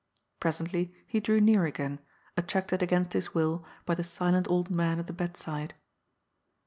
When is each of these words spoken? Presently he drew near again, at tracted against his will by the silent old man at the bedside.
Presently 0.39 0.95
he 1.05 1.19
drew 1.19 1.39
near 1.39 1.63
again, 1.65 1.99
at 2.35 2.47
tracted 2.47 2.81
against 2.81 3.13
his 3.13 3.35
will 3.35 3.63
by 3.85 3.93
the 3.93 4.03
silent 4.03 4.47
old 4.49 4.71
man 4.71 4.97
at 4.97 5.05
the 5.05 5.13
bedside. 5.13 5.75